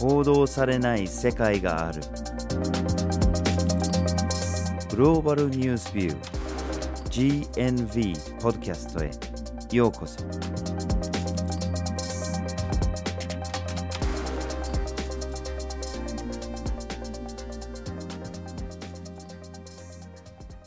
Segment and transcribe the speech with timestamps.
[0.00, 2.00] 報道されない世界がある
[4.88, 9.10] グローバルニュースビュー GNV ポッドキャストへ
[9.76, 10.24] ようこそ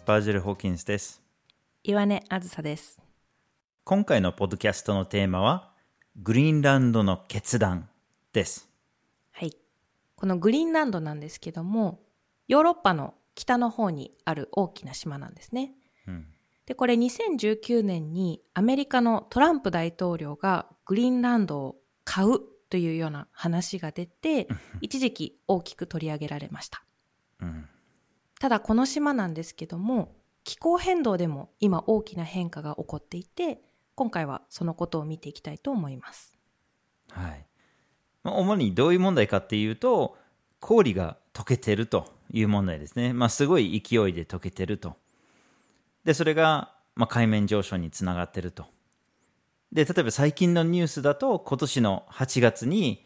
[0.05, 1.23] バージル・ホーキンスです
[1.83, 3.01] 岩根あずさです。
[3.83, 5.71] 今回のポッドキャストのテーマは
[6.15, 7.89] グリーンランドの決断
[8.31, 8.72] ですはい。
[10.23, 11.99] このグリーンランドなんですけども、
[12.47, 15.73] ヨーロッパの北の方にある大きな島なんですね。
[16.07, 16.27] うん
[16.65, 24.47] で、これ2019年にアメリカのトランプ大統領がグリーンランドを買うというような話が出て、
[24.79, 26.85] 一時期大きく取り上げられました。
[27.41, 27.67] うん
[28.39, 30.15] ただこの島なんですけども、
[30.45, 33.61] 気候変動でも今大きな変化が起こっていて、
[33.95, 36.31] 今回はそのことを見ていきたいと思います。
[37.09, 37.45] はい
[38.23, 40.17] まあ主にどういう問題かっていうと
[40.59, 44.95] 氷が溶けてるという問題ですね、まあ、すごい勢いで溶けてると。
[46.03, 48.65] でそれが、まあ、海面上昇につながってると。
[49.71, 53.05] で例えば最近のニュースだと今年の8月に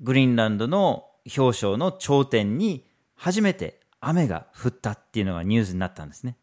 [0.00, 6.36] グリーンランドの氷床の頂点に初めて雨が降ったっていうのがニュースになったんですね。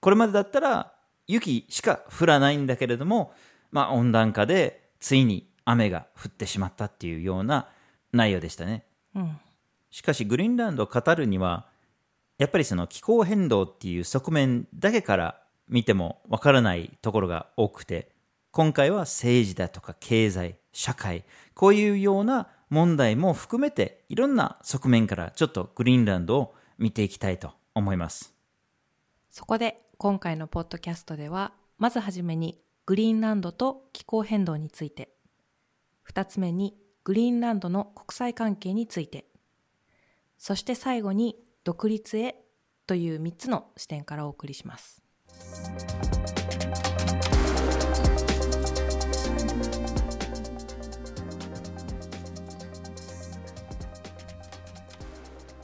[0.00, 0.92] これまでだったら
[1.26, 3.32] 雪しか降らないんだけれども、
[3.70, 7.68] まあ、温暖化でついに雨が降ってしまったっていうような
[8.12, 9.38] 内容でしたねうん。
[9.90, 11.66] しかしグリーンランドを語るには
[12.38, 18.10] やっぱりその気候変動っていう側面だけから見てもわからないところが多くて
[18.50, 28.34] 今回は政治だとか経済社会こういうような問題も含めていろんな側面からちょっとグリーンランドを見ていきたいと思います
[29.30, 35.10] そこで今回のポッドキャストではまずはじめにグリーンランドと気候変動について
[36.10, 39.26] 2つ目にグリーンランドの国際関係について。
[40.38, 42.42] そして最後に独立へ
[42.86, 45.02] という3つの視点からお送りします。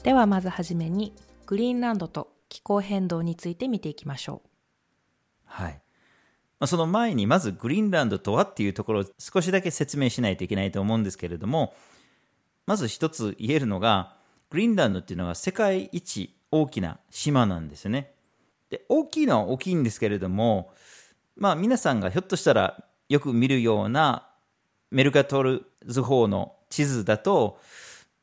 [0.04, 1.12] ではまずはじめに
[1.47, 4.48] グリーンランドと気候変動について見ていきましょう。
[5.47, 5.82] はい。
[6.59, 11.75] まその前にまずグリーンランドとはっていうところを少しだけ説明しないといけないと思うんですけれども、
[12.67, 14.17] まず一つ言えるのが、
[14.50, 18.12] グリーンランドっていうのが世界一大きな島なんですよね。
[18.71, 20.72] で、大きいのは大きいんですけれども、
[21.37, 24.28] まあ皆さんがひょっとしたらよく見るような
[24.91, 27.61] メルカトル図法の地図だと、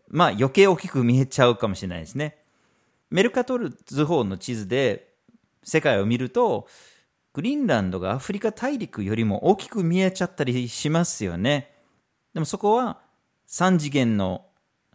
[0.10, 2.38] まあ余計大きく見えちゃうかもしれないですね。
[3.10, 5.14] メルカトル図法の地図で
[5.64, 6.68] 世界を見ると、
[7.34, 11.74] グリーンランドがアフリカ大陸よりも大きく見えちゃったりしますよね。
[12.34, 13.00] でもそこは
[13.48, 14.46] 3次元の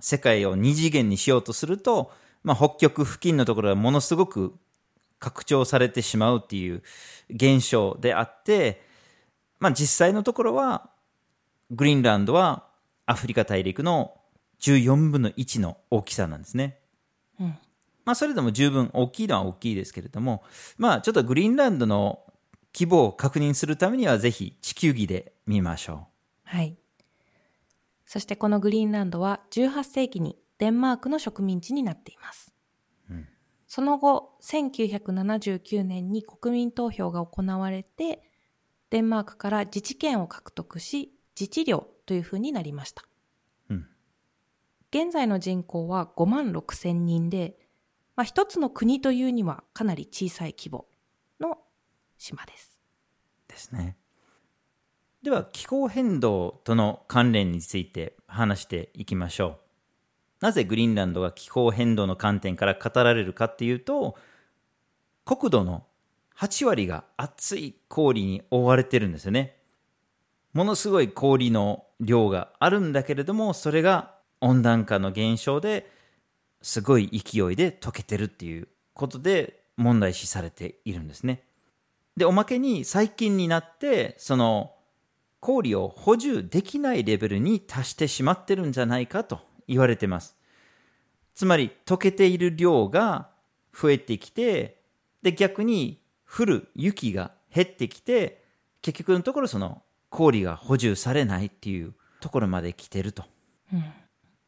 [0.00, 2.12] 世界を2次元にしようとすると、
[2.44, 4.54] まあ、北極付近のところはものすごく
[5.18, 6.82] 拡張されてしまうっていう
[7.28, 8.82] 現象であって、
[9.58, 10.90] まあ、実際のところは
[11.72, 12.66] グリーンランドは
[13.06, 14.14] アフリカ大陸の
[14.60, 16.78] 14分の1の大きさなんですね。
[17.40, 17.58] うん
[18.04, 20.42] まあ、それでも十分大きいのは大きいですけれども、
[20.78, 22.22] まあ、ちょっとグリーンランドの
[22.74, 26.08] 規模を確認するためには、ぜひ地球儀で見ましょ
[26.44, 26.76] はい。
[28.06, 32.54] そしてこのグリーンランドは18世紀にデンマークの植民地になっています、
[33.66, 38.22] その後1979年に国民投票が行われて
[38.88, 43.04] デンマークから自治権を獲得し自治領というふうになりました、
[43.68, 43.86] うん。
[44.90, 47.58] 現在の人口は5万6千人で、
[48.16, 50.78] まあ、一つの国というにはかなり小さい規模。
[50.78, 50.84] の
[52.18, 52.78] 島です。
[53.48, 53.96] ですね。
[55.22, 59.58] では、気候変動との関連について話していきましょう。
[60.40, 64.16] なぜグリーンランドが気候変動の観点から語られるかっていうと、
[65.24, 65.86] 国土の
[66.36, 69.56] 8割が熱い氷に覆われてるんですよね。
[70.52, 75.90] ものすごい氷の量があるんだけれども、それが温暖化の現象で
[76.62, 81.47] すごい勢いで溶けてるっていうことで問題視されているんですね。
[82.18, 84.72] で、おまけに最近になって、その
[85.38, 90.36] 氷を補充できないレベルに達してしまってるんじゃないかと言われてます。
[91.34, 93.30] つまり溶けている量が
[93.72, 94.82] 増えてきて、
[95.22, 98.44] で逆に降る雪が減ってきて、
[98.82, 103.22] 結局のところその氷が補充されないっていうところまで来てると
[103.72, 103.84] うん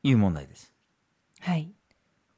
[0.02, 0.72] いう問題です。
[1.38, 1.70] はい。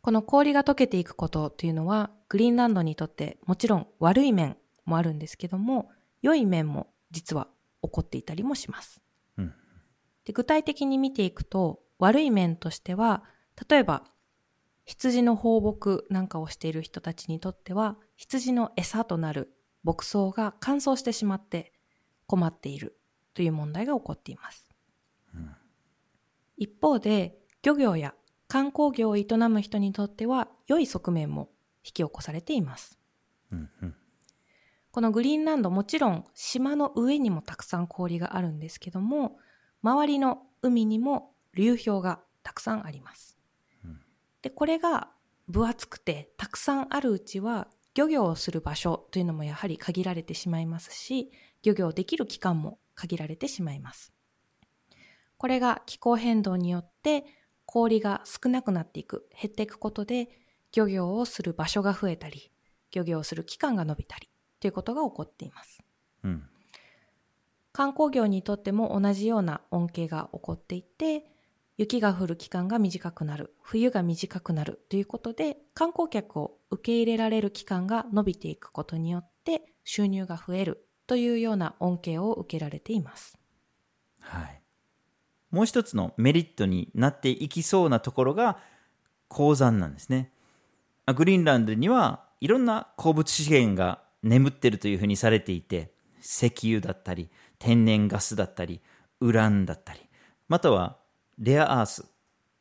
[0.02, 5.90] この氷が溶けていくことというのは、グリーンランドにとってもちろん悪い面もあるんですけども、
[6.22, 7.48] 良い面も実は
[7.82, 9.00] 起こっていたりもします。
[9.38, 9.54] うん
[10.24, 13.24] で具体的に見ていくと、悪い面としては、
[13.68, 14.04] 例えば
[14.84, 19.52] 羊の放牧なんかをしている人たちにとっては、羊の餌となる
[19.84, 21.72] 牧草が乾燥してしまって
[22.26, 22.98] 困っている
[23.34, 24.68] という問題が起こっています。
[25.34, 25.54] うん、
[26.56, 28.14] 一方で、漁業や
[28.48, 31.48] 観光業を営む人にとっては良い側面も
[31.84, 32.98] 引き起こされています。
[33.52, 33.94] うんうん、
[34.92, 39.38] このグリーンランドもちろん島の上にもたくさん氷があるんですけども、
[39.82, 43.38] 周りの海にも流氷がたくさんあります。
[44.42, 45.08] で、これが
[45.48, 51.30] 分厚くてたくさんあるうちは漁業をする場所というのもやはり限られてしまいますし、
[51.62, 54.12] 漁業できる期間も限られてしまいます。
[55.38, 57.24] これが気候変動によって
[57.64, 60.28] 氷が少なくなっていく、減っていくことで
[60.74, 62.52] 漁業をする場所が増えたり、
[62.90, 64.28] 漁業をする期間が伸びたり
[64.62, 65.82] ということが起こっています。
[66.22, 66.44] うん、
[67.72, 71.24] 観光業にとっても同じような恩恵が起こっていて、
[71.78, 83.36] 雪が降る期間が短くなる、冬が短くなるということで、観光客を受け入れられる期間が伸びていくことによって収入が増えるというような恩恵を受けられています。
[84.20, 84.62] はい。
[85.50, 88.58] もう一つのメリットになっていきそうなところが
[89.26, 90.30] 鉱山なんですね。
[91.16, 97.28] グリーンランドにはいろんな鉱物資源が眠ってるというふうにされていて、石油だったり、
[97.58, 98.80] 天然ガスだったり、
[99.20, 100.00] ウランだったり、
[100.48, 100.96] または
[101.38, 102.04] レアアース、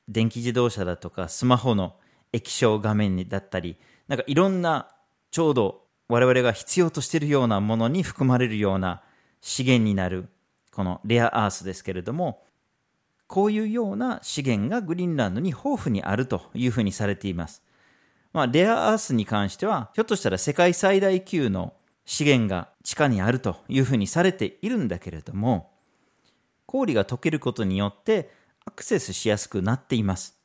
[0.07, 1.95] 電気自動車だとかスマホの
[2.33, 3.77] 液晶画面だったり、
[4.07, 4.89] なんかいろんな
[5.31, 9.01] ちょうど我々が必要としているようなものに含まれるような
[9.41, 10.27] 資源になる
[10.71, 12.43] このレアアースですけれども、
[13.27, 17.63] こういうような資源がグリーンランドに豊富にあるというふうにされています。
[18.33, 21.73] まあ、レアアースに関しては、ひょっとしたら世界最大級の
[22.05, 25.71] 資源が地下にあるというふうにされているんだけれども、
[26.65, 28.31] 氷が溶けることによって
[28.65, 30.37] アクセスしやすくなっています。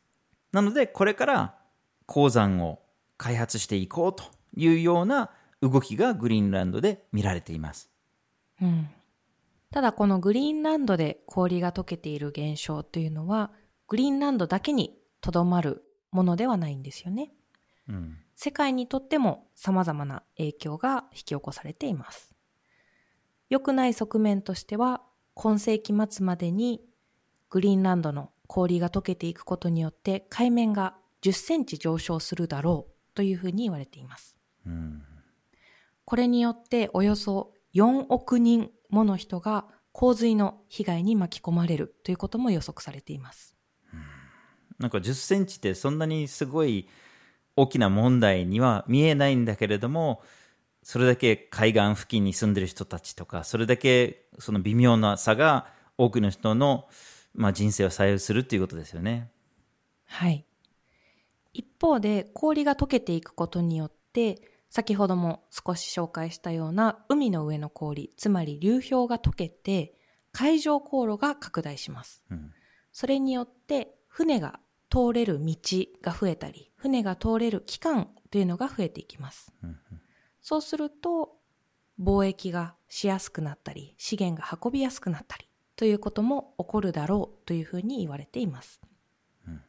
[0.53, 1.55] なので、これから
[2.07, 2.81] 鉱山を
[3.17, 4.25] 開発していこうと
[4.57, 5.31] いうような
[5.63, 7.91] 動きがグリーンランドで見られています。
[8.61, 8.89] うん。
[9.71, 13.51] ただこのグリーンランドで氷が溶けている現象というのは、
[13.89, 17.33] グリーンランドだけにとどまるものではないんですよね。
[18.35, 22.35] 世界にとっても様々な影響が引き起こされています。
[23.49, 25.03] 良くない側面としては、
[25.35, 26.83] 今世紀末までに
[27.51, 34.37] グリーンランドの氷が溶けていくことによって海面が10センチ上昇するだろうというふうに言われています。
[34.67, 35.03] うん、
[36.05, 43.57] これによっておよそ4億人もの人が洪水の被害に巻き込まれるということも予測されています。
[43.93, 44.01] うん、
[44.79, 46.89] なんか10センチってそんなにすごい
[47.57, 50.23] 大きな問題には見えないんだけれども、
[50.83, 55.67] それだけ海岸付近に住んでる人たちとか、それだけその微妙な差が
[55.99, 56.87] 多くの人の
[57.37, 59.31] まあ、人生を左右するっていうことですよね。
[60.07, 60.45] はい。
[61.53, 69.95] 一方で氷が溶けていくことによって先ほども少し紹介したような海の上の氷つまり流氷が溶けて
[70.33, 72.53] 海上航路が拡大します、うん、
[72.93, 74.61] それによって船が
[74.91, 75.57] 通れる道
[76.03, 79.79] が増えたり船が通れる期間というのが増えていきます、うん、
[80.41, 81.37] そうすると
[82.01, 88.81] 貿易がしやすくなったり資源が運びやすくなったりということも起こるだろうというふうに言われています。
[89.47, 89.63] うん、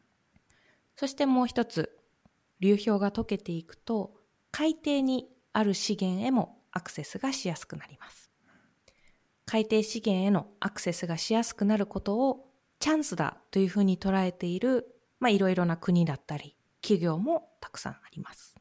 [0.95, 1.99] そしてもう一つ、
[2.61, 4.13] 流氷が溶けていくと、
[4.51, 8.31] 海底にある資源へもアクセスがしやすくなります。
[9.45, 12.49] 海底資源へのアクセスがしやすくなることを
[12.79, 14.87] チャンスだというふうに捉えている、
[15.19, 16.56] まあ、いろいろな国だったり、
[16.87, 18.55] 企業もたくさんあります。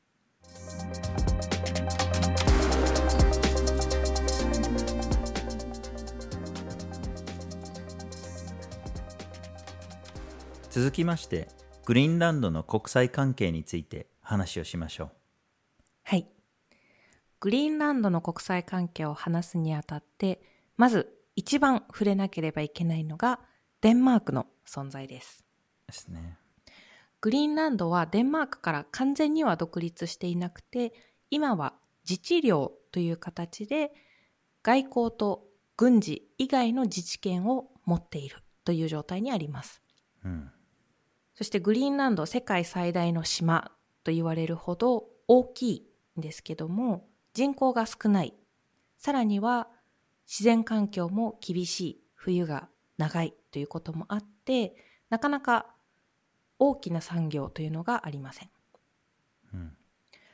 [10.70, 11.46] 続きまして
[11.84, 15.10] グリーンランドの国際関係について話をしましょう。
[16.02, 16.26] はい。
[17.38, 20.42] グリーンランドの国際関係を話すにあたって
[20.76, 23.38] まず一番触れなければいけないのが
[23.82, 25.44] デンマークの存在です。
[25.86, 26.38] ですね
[27.20, 30.92] グリーンランドはデンマークから完全には独立していなくて
[31.30, 31.74] 今は
[32.08, 33.92] 自治領という形で
[34.62, 35.44] 外交と
[35.76, 39.82] 軍事以外の自治権を持っているという状態にあります、
[40.24, 40.50] うん。
[41.34, 43.72] そしてグリーンランド世界最大の島
[44.04, 45.86] と言われるほど大きい
[46.18, 48.34] んですけども人口が少ない。
[48.98, 49.68] さらには
[50.26, 52.02] 自然環境も厳しい。
[52.26, 52.68] 冬が
[52.98, 54.74] 長いということもあって
[55.10, 55.75] なかなか
[56.58, 58.50] 大きな産業というのがありません。
[59.54, 59.76] うん、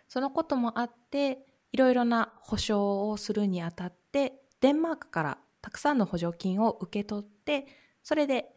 [0.09, 7.67] そのこともあっていろいろな保証をするにあたってデンマークからたくさんの補助金を受け取って
[8.03, 8.53] それで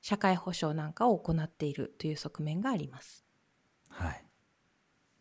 [0.00, 3.24] 社会保障なんかを行っているという側面があります。
[3.88, 4.24] はい。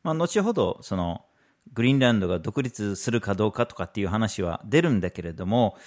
[0.03, 1.25] まあ、後ほど、その、
[1.73, 5.77] グリーンランドが独立するかどうかとかっていう話は出るんだけれども、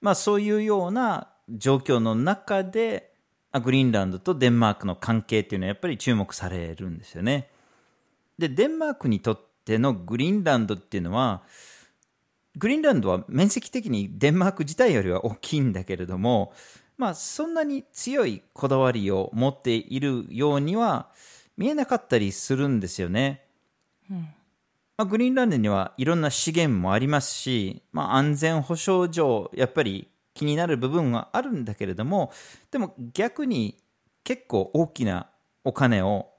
[0.00, 3.11] まあそういうような状況の中で、
[3.60, 7.48] グリーンランドとデンマークの関係っていうのはやっぱり注目されるんですよね。
[8.38, 11.42] で、デンマークにとってのグリーンランドっていうのは、
[12.56, 16.52] グリーンランドは面積的にデンマーク自体よりは大きいんだけれども、
[16.96, 21.08] まあそんなに強いこだわりを持っているようには
[21.56, 23.44] 見えなかったりするんですよね。
[24.10, 24.28] うん
[24.96, 32.32] まあ、グリーンランドにはいろんな資源もありますし、まあ、安全保障上、やっぱり気になる部分はあるんだけれども、
[32.70, 33.78] でも逆に
[34.24, 35.28] 結構大きな
[35.64, 36.30] お金を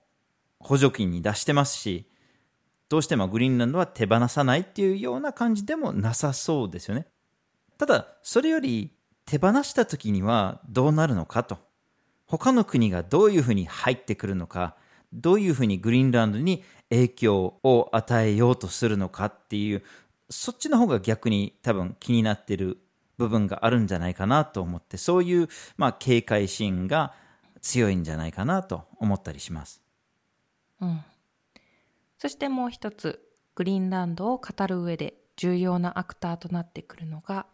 [0.60, 2.10] 補助金に出してますし、
[2.90, 7.08] どうしてもグリーンランドは手放さないっていうような感じでもなさそうですよね。
[7.78, 8.92] ただ、それより
[9.26, 11.58] 手放した時にはどうなるのかと。
[12.26, 14.76] 他の国がどういうふうに入ってくるのか、
[15.12, 19.84] どういうふうにグリーンランドに影響を与えようとするのかっていう、
[20.30, 22.80] そっちの方が逆に多分気になってる
[23.24, 27.14] 部分があるんじゃないかなと思って、そういう、まあ、警戒心が
[27.62, 29.82] 強いんじゃないかなと思ったりします。
[30.82, 31.02] うん。
[32.18, 33.22] そしてもう一つ、
[33.56, 37.46] グリーンランドを語る上で重要なアクターとなってくるのが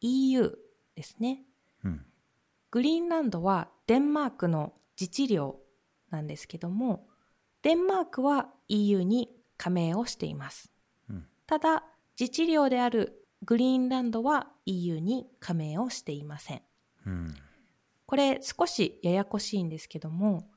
[0.00, 0.56] EU
[0.94, 1.42] ですね。
[1.84, 2.06] うん、
[2.70, 5.56] グリーンランドはデンマークの自治領
[6.10, 7.06] なんですけども、
[7.62, 10.70] デンマークは EU に加盟をしています。
[11.10, 11.84] うん、ただ、
[12.18, 16.62] 自治領であるグリーンランドは EU に加盟をしていません。
[17.06, 17.34] うん、
[18.06, 20.50] これ少しややこしいんですけども、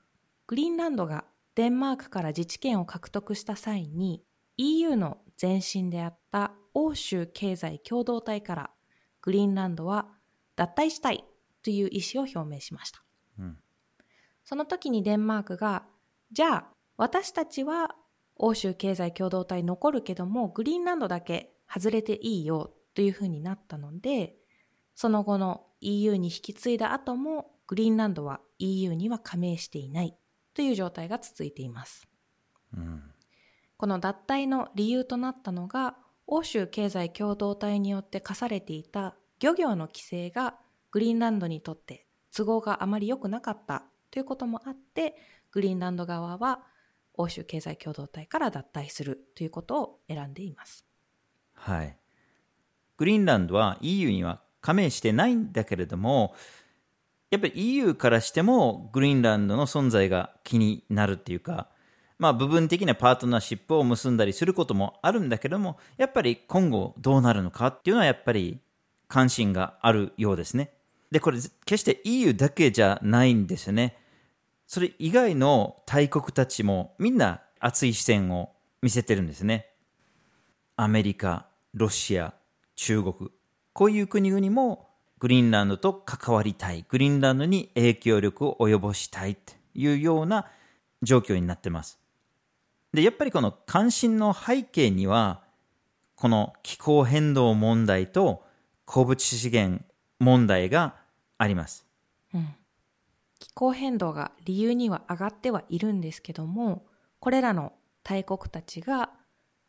[0.47, 4.23] グリーンランドがデンマークから自治権を獲得した際に
[4.57, 8.69] EU の前身であった欧州経済共同体から
[9.21, 10.07] グリーンランドは
[10.55, 11.23] 脱退したい
[11.63, 13.03] という意思を表明しました。
[13.39, 13.57] うん、
[14.43, 15.85] その時にデンマークが、
[16.31, 17.95] じゃあ私たちは
[18.35, 24.35] 欧州経済共同体残るけども、グリーンランドだけ外れていいよというふうになったので、
[24.95, 30.17] その後の EU に引き継いだ後も、グリーンランドは EU には加盟していない
[30.53, 32.07] という状態が続いています。
[32.75, 33.01] うん、
[33.77, 35.95] この脱退の理由となったのが、
[36.27, 40.55] 欧州経済共同体によって課されていた漁業の規制が
[40.91, 45.15] グリーンランドにとって都合があまり良くなかったということもあって、
[45.51, 46.63] グリーンランド側は
[47.13, 50.85] 欧州経済共同体から脱退するということを選んでいます。
[51.61, 51.95] はい。
[52.97, 56.33] グリーンランドは EU には加盟してないんだけれども、
[57.29, 61.69] やっぱり EU からしてもグリーンランドの存在が気になるっていうか、
[62.17, 68.59] まあ部分的なパートナーシップを結んだりすることもあるんだけども、やっぱり今後どうなるのかっていうのはやっぱり
[69.07, 70.71] 関心があるようですね。
[71.11, 73.97] で、これ決して EU だけじゃないんですよね。
[74.65, 79.67] それ以外の大国たちもみんな熱い視線を見せてるんですね。
[80.77, 82.33] アメリカ、ロシア、
[82.75, 83.31] 中国、
[83.73, 90.47] こういう国々もグリーンランドと関わりたい、グリーンランドに影響力を及ぼしたいというような
[91.01, 91.99] 状況になってます。
[92.93, 95.43] で、やっぱりこの関心の背景には、
[96.15, 98.43] この気候変動問題と
[98.85, 99.83] 鉱物資源
[100.19, 100.95] 問題が
[101.37, 101.85] あります。
[102.33, 102.55] うん、
[103.39, 106.85] 気候変動が理由には上がってはいるんですけども、
[107.19, 107.73] これらの
[108.03, 109.11] 大国たちが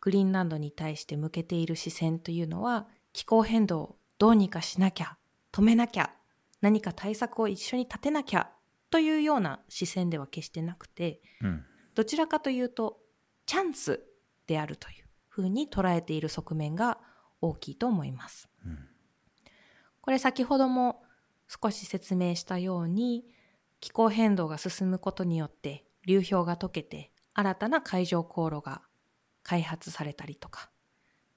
[0.02, 5.16] グリーンランドに対して向けている視線というのは、気候変動をどうにかしなきゃ、
[5.52, 6.12] 止めなきゃ、
[6.60, 8.50] 何か対策を一緒に立てなきゃ
[8.90, 12.98] というような視線では決してなくて、うん、どちらかというと、
[13.46, 14.02] チャンス
[14.46, 16.98] であるというふうに捉えている側面が
[17.40, 18.50] 大きいと思います。
[18.66, 18.92] うん
[20.02, 21.02] これ先ほども
[21.48, 23.24] 少し説明したように
[23.80, 28.82] 気候変動が進むことによって流氷が溶けて新たな海上航路が
[29.42, 30.70] 開発されたりとか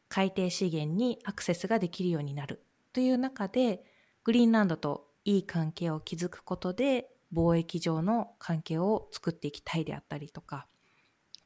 [0.08, 3.84] 海底資源にアクセスができるようになるという中で
[4.24, 10.68] グリーンランドといい関係を築くことで貿易上の関係を作っていきたいであったりとか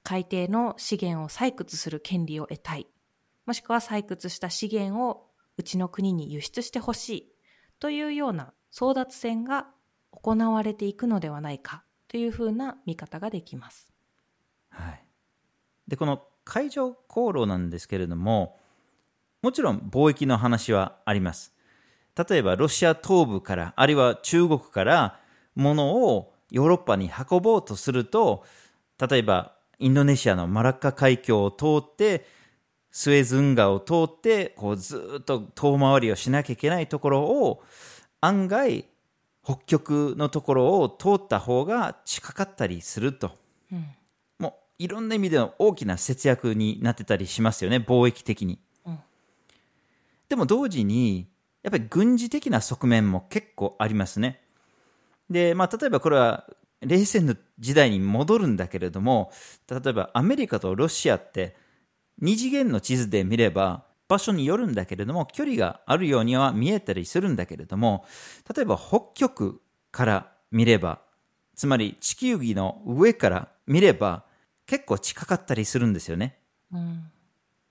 [0.03, 2.87] 海底の資源を採掘する権利を得たい
[3.45, 5.25] もしくは採掘した資源を
[5.57, 7.33] うちの国に輸出してほしい
[7.79, 9.67] というような争奪戦が
[10.11, 13.91] 行われていくのではないかというふうな見方ができます。
[14.69, 15.05] はい、
[15.87, 18.57] でこの海上航路なんですけれども
[19.41, 21.53] もちろん貿易の話はあります。
[22.29, 25.19] 例えばロシア東部からあるいは中国から
[25.55, 28.43] 物をヨーロッパに運ぼうとすると
[28.99, 32.25] 例えばインドネシアのマラッカ海峡を通って
[32.91, 37.63] スエズ運河を通って、こうずっと遠回りをしなきゃいけないところを、
[38.19, 38.85] 案外、
[39.43, 43.31] 北極のところを通った方が近かったりすると。
[43.71, 43.85] うん
[44.79, 48.59] いろんな意味での大きな節約になってたりしますよね、貿易的に。
[48.85, 48.99] うん
[50.29, 51.27] でも同時に、
[51.63, 54.39] やっぱり軍事的な側面も結構ありますね。
[55.27, 56.45] で、まあ、例えばこれは
[56.81, 59.31] 冷戦の時代に戻るんだけれども、
[59.67, 61.55] 例えばアメリカとロシアって
[62.19, 68.05] 二次元の地図で見れば場所によるんだけれども、距離があるようには見えたりするんだけれども、
[68.55, 70.99] 例えば北極から見れば、
[71.55, 74.23] つまり地球儀の上から見れば
[74.69, 76.37] 結構近かったりするんですよね。
[76.71, 77.11] うん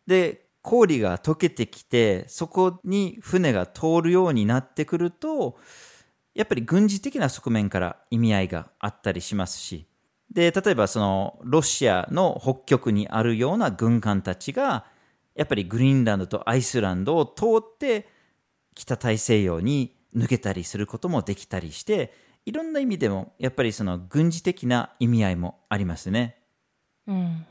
[0.08, 5.58] で、氷が溶けてきて、そこに船が通るようになってくると、
[6.34, 9.86] やっぱり軍事的な側面から意味合いがあったりしますし、
[10.32, 14.86] で、例えばそのロシアの北極にあるような軍艦たちが、
[15.34, 18.08] やっぱりグリーンランドとアイスランドを通って
[18.74, 22.14] 北大西洋に抜けたりすることもできたりして、
[22.46, 26.37] いろんな意味でもやっぱりその軍事的な意味合いもありますね。
[27.08, 27.46] うん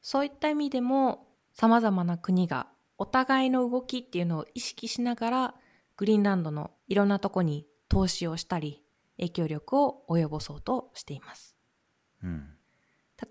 [0.00, 5.54] そういった意味でも様々な国がお互いの動きっていうのを意識しながら
[5.98, 8.82] グリーンランドのいろんなとこに投資をしたり
[9.18, 11.56] 影響力を及ぼそうとしています。
[12.22, 12.54] うん。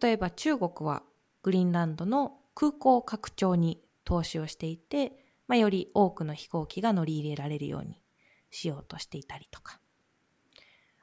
[0.02, 1.02] 例えば中国は
[1.42, 5.14] グリーンランドの空港拡張に投資をしていて、
[5.48, 8.02] まあ、より多くの飛行機が乗り入れられるように
[8.52, 9.80] しようとしていたりとか。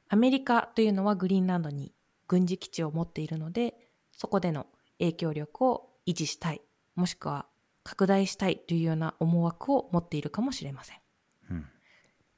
[0.09, 1.95] アメリカというのはグリーンランドに
[2.29, 3.84] 軍事基地を持っているので、
[4.17, 4.67] そこでの
[4.99, 6.61] 影響力を維持したい、
[6.95, 7.47] もしくは
[7.83, 10.99] 拡大したいというような思惑を持っているかもしれません。
[11.51, 11.67] うん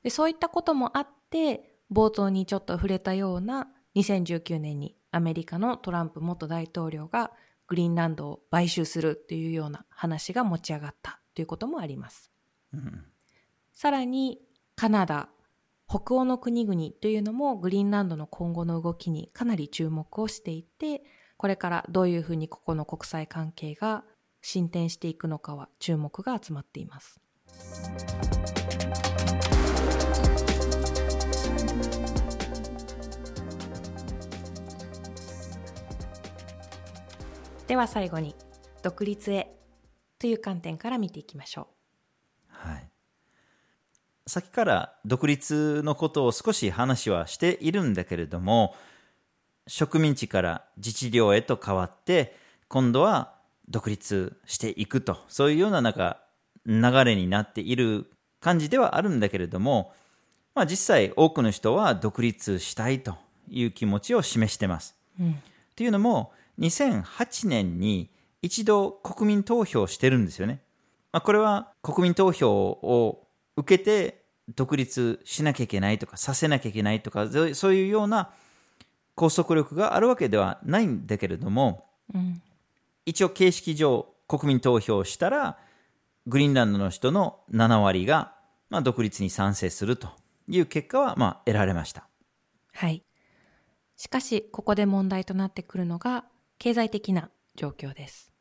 [0.02, 7.32] でそういったこともあって、冒頭にちょっと触れたような2019年にアメリカのトランプ元大統領が
[7.66, 12.30] グリーンランドを買収するというような話が持ち上がったということもあります。
[12.72, 13.04] うん
[13.72, 14.40] さらに
[14.74, 15.28] カナダ、
[15.86, 21.02] 北欧の国々というのもグリーンランドの今後の動きにかなり注目をしていて、
[21.36, 24.04] これからどういうふうにここの国際関係が
[24.40, 27.20] 進展していくのかは注目が集まっています。
[37.66, 38.36] では最後に
[38.82, 39.50] 独立へ
[40.20, 41.68] という観点から見ていきましょ
[42.48, 42.88] うはい。
[44.28, 48.74] さっきから独立のことを少し話はしているんだけれども、
[49.66, 52.36] 植民地から自治領へと変わって、
[52.68, 53.34] 今度は
[53.68, 56.20] 独立していくと、そういうようななんか
[56.66, 59.92] 流れになっている感じではあるんだけれども、
[60.54, 63.16] まあ実際多くの人は独立したいと
[63.48, 64.94] いう気持ちを示してます。
[65.20, 65.24] う。
[65.24, 65.42] うん。
[65.74, 68.10] というのも、2008年に
[68.42, 70.60] 一度国民投票してるんですよね。
[71.12, 73.26] まあ、これは国民投票を
[73.56, 74.22] 受けて
[74.54, 78.30] 独立しなきゃいけないとかさせなきゃいけないとかそういうような
[79.16, 82.42] 拘束力があるわけではないんだけれどもうん。
[83.04, 85.58] 一応形式上国民投票したら
[86.26, 88.34] グリーンランドの人の7割が、
[88.68, 90.08] まあ、独立に賛成すると
[90.48, 92.08] いう結果は、まあ、得られました。
[92.72, 93.04] はい。
[93.96, 96.24] しかし、ここで問題となってくるのが、
[96.58, 98.32] 経済的な状況です。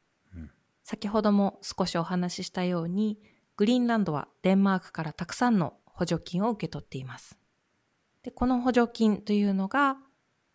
[0.83, 3.19] 先ほども少しお話ししたように、
[3.55, 7.37] グリーンランドはデンマークからたくさんの補助金を受け取っています。
[8.23, 9.97] で、この補助金というのが、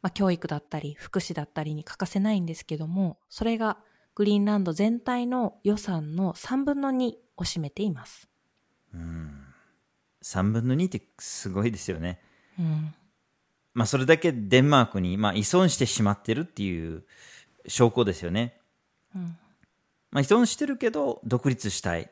[0.02, 3.78] まあ、教育だったり、福祉だったりに欠かせないんですけども、それが
[4.14, 8.28] グリーンランド全体の予算の3分の2を占めています。
[10.22, 12.20] 3分の2ってすごいですよね。
[12.58, 12.94] うん。
[13.72, 17.04] まあ、それだけデンマークに、まあ、依存してしまってるっていう
[17.66, 18.60] 証拠ですよね。
[19.14, 19.36] うん
[20.10, 22.10] まあ、依存してるけど独立したい。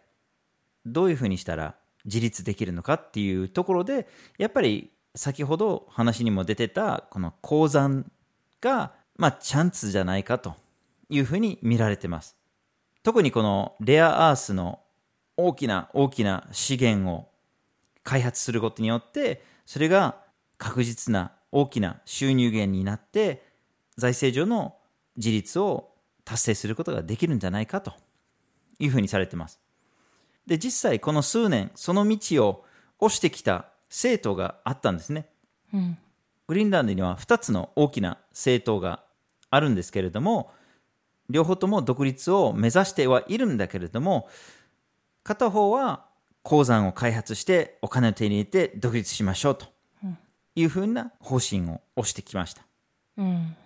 [0.86, 8.10] どういうふうにしたら自立できるのかっていうところで、やっぱり先ほど話にも出てたこの鉱山
[8.60, 10.54] が、まあ、チャンスじゃないかと
[11.10, 12.36] いうふうに見られてます。
[13.02, 14.78] 特にこのレアアースの
[15.36, 17.28] 大きな大きな資源を
[18.04, 20.18] 開発することによって、それが
[20.56, 23.44] 確実な大きな収入源になって、
[23.96, 24.76] 財政上の
[25.16, 25.90] 自立を
[26.24, 27.92] 達成することができるんじゃないかと
[28.78, 29.58] いうふうにされてます。
[30.46, 32.64] で、実際この数年、その道を
[33.00, 35.28] 押してきた政党があったんですね。
[35.72, 35.98] うん。
[36.46, 39.02] グリーンランドには2つの大きな政党が
[39.50, 40.52] あるんですけれども、
[41.28, 44.28] 両方とも独立を目指してはいるんだけれども、
[45.24, 46.06] 片方は
[46.42, 49.66] 鉱山を開発してお金を手に入れて独立しましょうと
[50.54, 52.62] いうふうな方針を押してきました。
[53.18, 53.56] うん。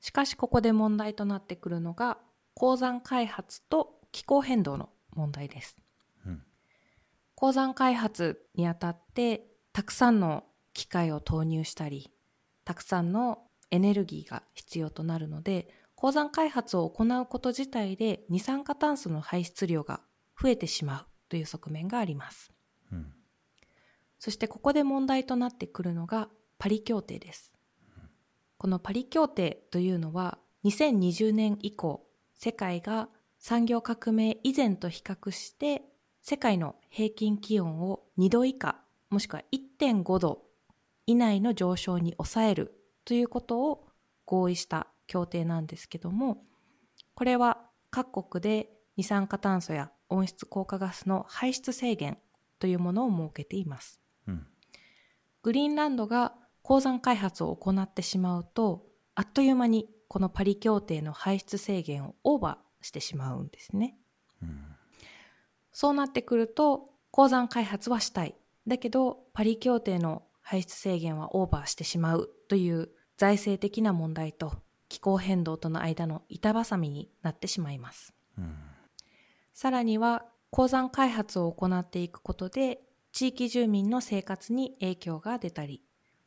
[0.00, 2.18] しかしここで問題となってくるのが
[2.54, 5.76] 鉱山開発と気候変動の問題です。
[7.34, 12.12] 鉱山開発にあたってたくさんの機械を投入したり、
[12.64, 13.38] たくさんの
[13.72, 20.00] エネルギーが必要となるので、鉱山開発を行うこと自体で二酸化炭素の排出量が
[20.40, 22.52] 増えてしまうという側面があります。
[22.92, 23.12] うん、
[24.20, 27.52] そしてここで問題となってくるのがパリ協定です。
[28.58, 32.06] このパリ協定というのは2020年以降、
[32.36, 33.08] 世界が
[33.40, 35.82] 産業革命以前と比較して
[36.22, 38.83] 世界の平均気温を2度以下
[39.14, 40.42] もしくは1.5度
[41.06, 42.74] 以内の上昇に抑える
[43.04, 43.86] ということを
[44.24, 46.42] 合意した協定なんですけども
[47.14, 47.58] これは
[47.90, 52.18] 各国で二酸化炭素や温室効果ガスの排出制限
[52.58, 54.48] というものを設けています、うん、
[55.44, 63.94] グリーンランドが鉱山開発を行ってしまうとあっという間にこのパリ協定の排出制限をオーバーしてしまうんですね、
[64.42, 64.64] うん、
[65.72, 68.34] そうなってくると鉱山開発はしたい
[68.66, 74.54] だけどパリ協定の排出制限はオーバーしてしまうという財政的な問題と
[74.88, 78.56] 気候変動との間の板挟みになってしまいます、うん、
[79.52, 82.80] さらには鉱山開発を行っていくことで
[83.12, 85.82] 地域住民の生活に影響が出たり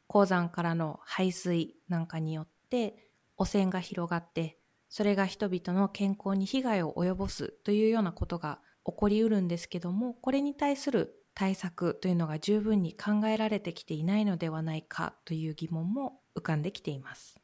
[0.08, 4.58] 鉱山からの排水なんかによって汚染が広がって
[4.90, 17.40] それが人々の健康に被害を及ぼすというようなことが起こりうるんですけどもこれに対する対策というのが十分に考えられてきていないのではないかという疑問も浮かんできています。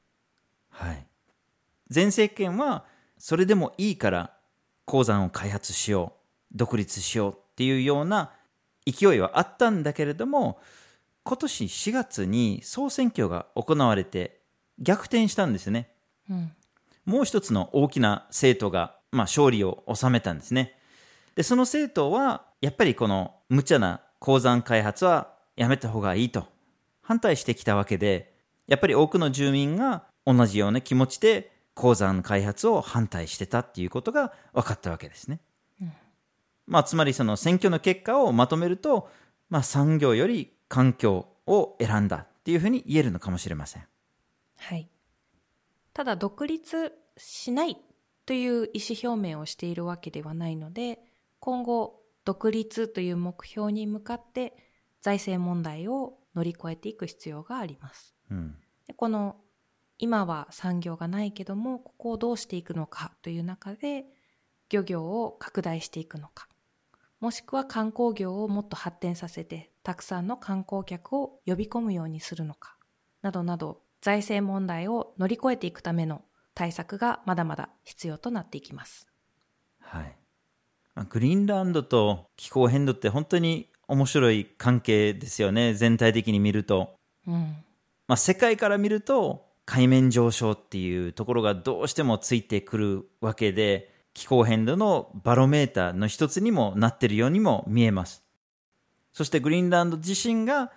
[0.69, 1.05] はい。
[1.93, 2.85] 前政権は
[3.19, 4.33] それでもいいから
[4.85, 6.13] 鉱山を開発しよ
[6.53, 8.31] う、独立しようっていうような
[8.87, 10.59] 勢いはあったんだけれども、
[11.23, 14.41] 今年4月に総選挙が行われて
[14.79, 15.91] 逆転したんですね。
[16.31, 16.51] うん、
[17.05, 20.79] もう一つの大きな政党が、まあ、勝利を収めたんですね。
[21.35, 26.47] で、その政党は、やっぱりこの無茶な鉱山開発はやめた方がいいと
[27.01, 35.41] 反対してきたわけで、やっぱり多くの住民が同じような気持ちで鉱山開発を反対してたっていうことが分かったわけですね。
[35.81, 35.91] うん、
[36.65, 39.09] まあ、つまりその選挙の結果をまとめると、
[39.49, 43.83] まあ、産業より環境を選んだっていうふうに言えるのかもしれません。
[44.59, 44.87] はい。
[45.93, 47.77] ただ独立しない
[48.25, 50.99] という意思表明をしているわけではないので、
[51.41, 54.55] 今後独立という目標に向かって
[55.01, 58.15] 財政問題を乗り越えていく必要があります。
[58.31, 58.55] うん、
[58.87, 59.37] でこの
[59.99, 64.05] 今は産業がないけどもここをどうしていくのかという中で
[64.69, 66.47] 漁業を拡大していくのか
[67.19, 72.75] もしくは観光業をもっと発展させてたくさんの観光客を呼び込むようにするのか
[73.21, 79.07] などなど財政問題を乗り越えていくための対策がまだまだ必要となっていきます。
[79.79, 80.17] はい。
[81.09, 85.73] グリーンランドと気候変動って本当に面白い関係ですよね。
[85.73, 86.95] 全体的に見ると。
[87.27, 87.55] うん。
[88.07, 98.23] まあ、世界から見ると海面上昇っていうところがどうしてもついてくるわけで、気候変動のバロメーターの一つにもなっているようにも見えます。
[99.11, 100.71] そしてグリーンランド自身が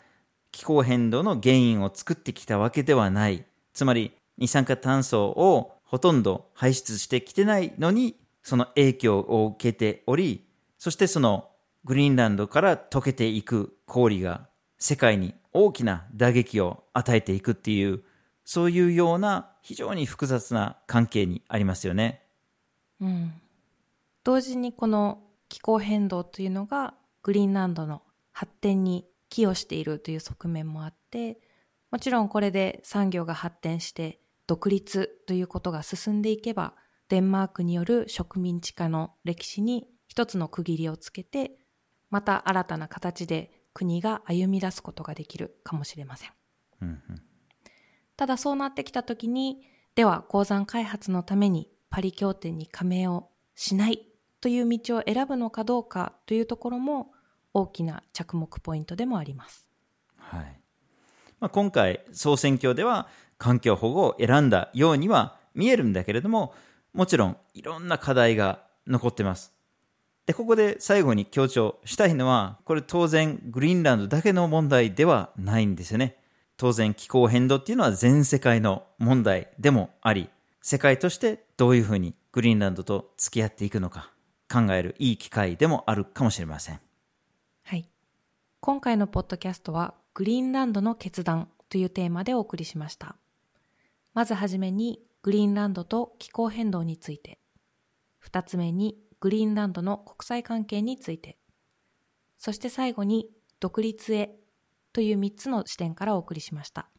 [0.53, 3.45] 気候変動の原因を作ってきたわけではない。
[3.75, 10.47] つまり二酸化炭素をほとんど排出してきてないのに、その影響を受けており、
[10.79, 11.51] そしてその
[11.83, 14.47] グリーンランドから溶けていく氷が
[14.79, 18.05] 世界に大きな打撃を与えていくっていう、
[18.45, 22.23] そういうような非常に複雑な関係にありますよね。
[23.01, 23.33] うん。
[24.23, 31.41] 同時にこの気候変動というのがグリーンランドの発展に寄与しているという側面もあって、
[31.91, 36.75] もちろんこれで産業が発展して独立ということが進んでいけば、
[37.09, 41.53] デンマークによる植民地化の歴史に一つの区切りをつけて、
[42.11, 46.31] また新たな形で国が歩み出すことができるかもしれません。
[46.83, 47.23] うんうん、
[48.17, 49.63] ただそうなってきたときに、
[49.95, 54.07] では鉱山開発のためにパリ協定に加盟をしない
[54.41, 57.13] という道を選ぶのかどうかというところも
[57.55, 59.67] 大きな着目ポイントでもあります。
[60.19, 60.61] はい
[61.41, 66.55] まあ、今回総選挙では環境保護を選んだようには見えるんだけれども
[66.97, 69.53] もちろんいろんな課題が残ってます。
[70.25, 76.17] で、ここで最後に強調したいのは、これ当然グリーンランドだけの問題ではないんですよね。
[76.57, 80.31] 当然気候変動っていうのは全世界の問題でもあり、
[80.63, 84.11] 世界としてどういうふうにグリーンランドと付き合っていくのか
[84.51, 86.81] 考えるいい機会でもあるかもしれません。
[87.63, 87.89] はい。
[88.61, 93.17] 今回のポッドキャストはグリーンランドの決断というテーマでお送りしました。
[94.15, 97.41] まずはじめにグリーンランドと気候変動について。
[98.21, 101.37] 二つ目にグリーンランドの国際関係について。
[102.39, 103.27] そして最後に
[103.59, 104.37] 独立へ
[104.93, 106.93] という3つの視点からお送りしました。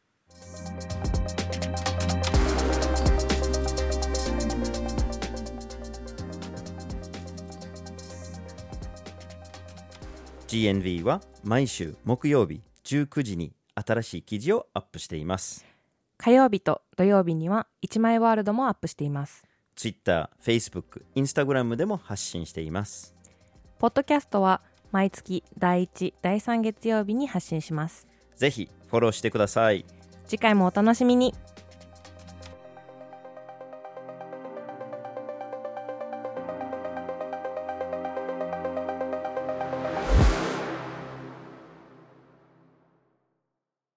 [10.50, 15.77] GNV は毎週木曜日19時に新しい記事をアップしています。
[16.28, 19.46] 火曜日と土曜日には1枚ワールドもアップしています。
[19.78, 23.16] Twitter、Facebook、Instagram でも発信しています。
[23.80, 24.60] ポッドキャストは
[24.92, 28.08] 毎月第1、第3月曜日に発信します。
[28.36, 29.86] ぜひフォローしてください。
[30.26, 31.34] 次回もお楽しみに。